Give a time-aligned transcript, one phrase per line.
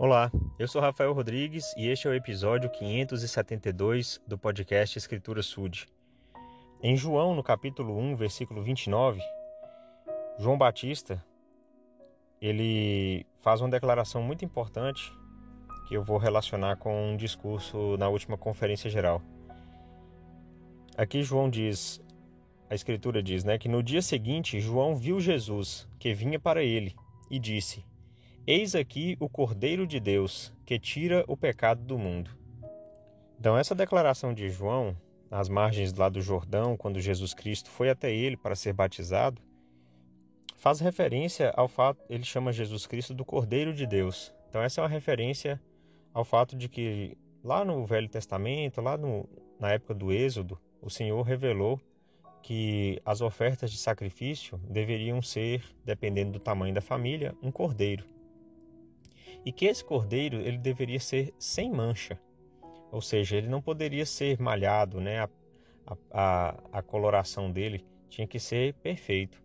[0.00, 0.30] Olá,
[0.60, 5.88] eu sou Rafael Rodrigues e este é o episódio 572 do podcast Escritura Sud.
[6.80, 9.20] Em João, no capítulo 1, versículo 29,
[10.38, 11.20] João Batista,
[12.40, 15.12] ele faz uma declaração muito importante
[15.88, 19.20] que eu vou relacionar com um discurso na última conferência geral.
[20.96, 22.00] Aqui João diz,
[22.70, 26.94] a escritura diz, né, que no dia seguinte João viu Jesus que vinha para ele
[27.28, 27.84] e disse:
[28.50, 32.30] Eis aqui o Cordeiro de Deus, que tira o pecado do mundo.
[33.38, 34.96] Então, essa declaração de João,
[35.30, 39.42] às margens lá do Jordão, quando Jesus Cristo foi até ele para ser batizado,
[40.56, 44.34] faz referência ao fato, ele chama Jesus Cristo do Cordeiro de Deus.
[44.48, 45.60] Então, essa é uma referência
[46.14, 49.28] ao fato de que lá no Velho Testamento, lá no,
[49.60, 51.78] na época do Êxodo, o Senhor revelou
[52.42, 58.16] que as ofertas de sacrifício deveriam ser, dependendo do tamanho da família, um cordeiro
[59.44, 62.18] e que esse cordeiro ele deveria ser sem mancha,
[62.90, 65.20] ou seja, ele não poderia ser malhado, né?
[65.20, 65.28] A,
[66.10, 69.42] a, a coloração dele tinha que ser perfeito.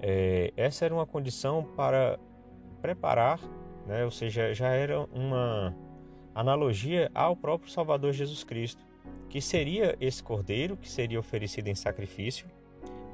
[0.00, 2.18] É, essa era uma condição para
[2.80, 3.40] preparar,
[3.86, 4.04] né?
[4.04, 5.74] ou seja, já era uma
[6.34, 8.84] analogia ao próprio Salvador Jesus Cristo,
[9.28, 12.46] que seria esse cordeiro que seria oferecido em sacrifício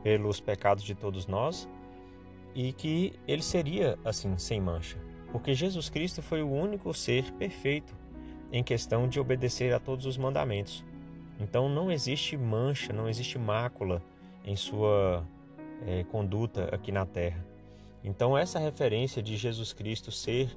[0.02, 1.68] pelos pecados de todos nós
[2.54, 4.98] e que ele seria assim sem mancha
[5.34, 7.92] porque Jesus Cristo foi o único ser perfeito
[8.52, 10.84] em questão de obedecer a todos os mandamentos.
[11.40, 14.00] Então não existe mancha, não existe mácula
[14.44, 15.26] em sua
[15.88, 17.44] é, conduta aqui na terra.
[18.04, 20.56] Então essa referência de Jesus Cristo ser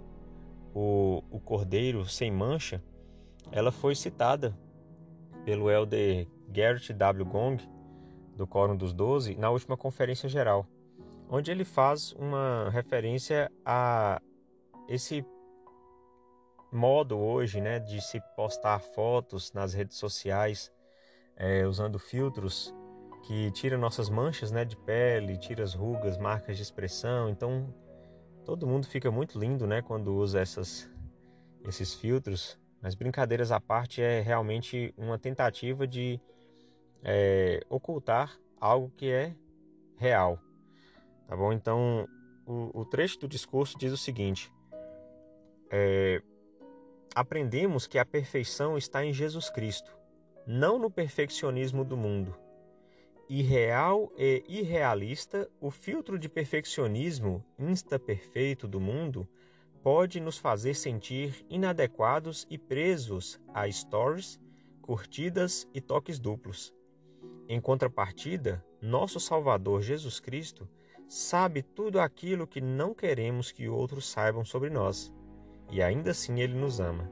[0.76, 2.80] o, o Cordeiro sem mancha,
[3.52, 4.56] ela foi citada
[5.44, 7.26] pelo elder Garrett W.
[7.26, 7.58] Gong,
[8.36, 10.68] do Quórum dos Doze, na última conferência geral,
[11.28, 14.22] onde ele faz uma referência a
[14.88, 15.26] esse
[16.72, 20.72] modo hoje, né, de se postar fotos nas redes sociais
[21.36, 22.74] é, usando filtros
[23.26, 27.30] que tira nossas manchas, né, de pele, tira as rugas, marcas de expressão.
[27.30, 27.74] Então,
[28.46, 30.90] todo mundo fica muito lindo, né, quando usa essas
[31.66, 32.58] esses filtros.
[32.82, 36.20] Mas brincadeiras à parte, é realmente uma tentativa de
[37.04, 39.36] é, ocultar algo que é
[39.98, 40.40] real,
[41.28, 41.52] tá bom?
[41.52, 42.08] Então,
[42.46, 44.52] o, o trecho do discurso diz o seguinte:
[45.70, 46.22] é,
[47.14, 49.98] aprendemos que a perfeição está em Jesus Cristo,
[50.46, 52.36] não no perfeccionismo do mundo.
[53.30, 59.28] Irreal e irrealista, o filtro de perfeccionismo insta-perfeito do mundo
[59.84, 64.40] pode nos fazer sentir inadequados e presos a stories,
[64.82, 66.74] curtidas e toques duplos.
[67.50, 70.70] Em contrapartida, nosso Salvador Jesus Cristo
[71.10, 75.14] sabe tudo aquilo que não queremos que outros saibam sobre nós
[75.72, 77.10] e ainda assim ele nos ama.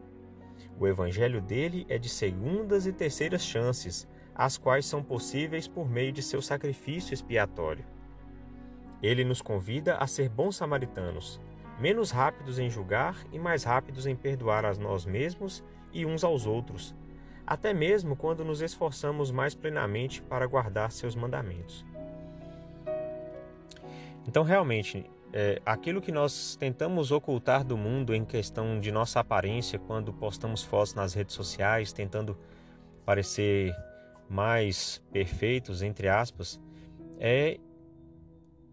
[0.79, 6.11] O evangelho dele é de segundas e terceiras chances, as quais são possíveis por meio
[6.11, 7.85] de seu sacrifício expiatório.
[9.01, 11.39] Ele nos convida a ser bons samaritanos,
[11.79, 15.63] menos rápidos em julgar e mais rápidos em perdoar a nós mesmos
[15.94, 16.94] e uns aos outros,
[17.47, 21.85] até mesmo quando nos esforçamos mais plenamente para guardar seus mandamentos.
[24.27, 29.78] Então, realmente, é, aquilo que nós tentamos ocultar do mundo em questão de nossa aparência
[29.78, 32.38] quando postamos fotos nas redes sociais, tentando
[33.06, 33.75] parecer
[34.29, 36.57] mais perfeitos, entre aspas,
[37.19, 37.59] é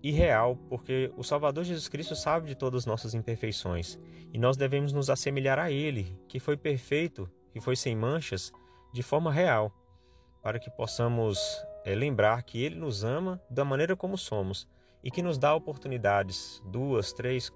[0.01, 3.99] irreal, porque o Salvador Jesus Cristo sabe de todas as nossas imperfeições
[4.33, 8.53] e nós devemos nos assemelhar a Ele, que foi perfeito, que foi sem manchas,
[8.93, 9.72] de forma real,
[10.41, 11.41] para que possamos
[11.84, 14.69] é, lembrar que Ele nos ama da maneira como somos
[15.03, 17.51] e que nos dá oportunidades, duas, três,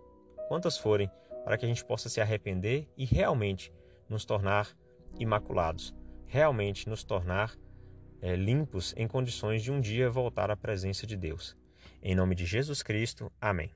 [0.49, 1.11] quantas forem,
[1.45, 3.73] para que a gente possa se arrepender e realmente
[4.09, 4.77] nos tornar
[5.19, 5.95] imaculados,
[6.27, 7.57] realmente nos tornar
[8.21, 11.57] é, limpos em condições de um dia voltar à presença de Deus.
[12.03, 13.71] Em nome de Jesus Cristo, amém.